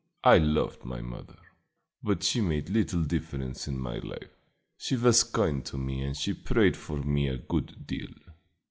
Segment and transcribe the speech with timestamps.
[0.23, 1.37] I loved my mother,
[2.01, 4.35] but she made little difference in my life.
[4.75, 8.09] She was kind to me and she prayed for me a good deal.